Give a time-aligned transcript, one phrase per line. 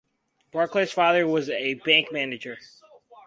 [0.51, 2.57] Barclay's father was a bank manager.